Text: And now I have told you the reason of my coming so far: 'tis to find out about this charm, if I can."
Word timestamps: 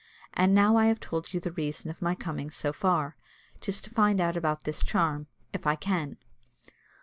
And 0.33 0.55
now 0.55 0.77
I 0.77 0.85
have 0.87 0.99
told 0.99 1.31
you 1.31 1.39
the 1.39 1.51
reason 1.51 1.91
of 1.91 2.01
my 2.01 2.15
coming 2.15 2.49
so 2.49 2.73
far: 2.73 3.15
'tis 3.59 3.81
to 3.83 3.91
find 3.91 4.19
out 4.19 4.35
about 4.35 4.63
this 4.63 4.81
charm, 4.81 5.27
if 5.53 5.67
I 5.67 5.75
can." 5.75 6.17